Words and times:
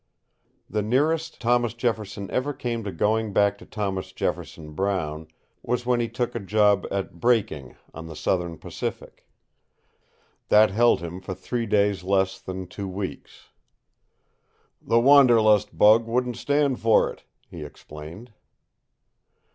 The 0.67 0.81
nearest 0.81 1.39
Thomas 1.39 1.75
Jefferson 1.75 2.27
ever 2.31 2.53
came 2.53 2.83
to 2.85 2.91
going 2.91 3.33
back 3.33 3.59
to 3.59 3.67
Thomas 3.67 4.11
Jefferson 4.11 4.71
Brown 4.73 5.27
was 5.61 5.85
when 5.85 5.99
he 5.99 6.09
took 6.09 6.33
a 6.33 6.39
job 6.39 6.87
at 6.89 7.19
braking 7.19 7.75
on 7.93 8.07
the 8.07 8.15
Southern 8.15 8.57
Pacific. 8.57 9.27
That 10.49 10.71
held 10.71 11.01
him 11.01 11.21
for 11.21 11.35
three, 11.35 11.67
days 11.67 12.03
less 12.03 12.41
than 12.41 12.65
two 12.65 12.87
weeks. 12.87 13.49
"The 14.81 14.99
wanderlust 14.99 15.77
bug 15.77 16.07
wouldn't 16.07 16.37
stand 16.37 16.79
for 16.79 17.11
it," 17.13 17.23
he 17.47 17.63
explained. 17.63 18.33